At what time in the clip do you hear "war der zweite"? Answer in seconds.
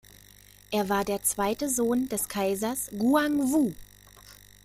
0.89-1.69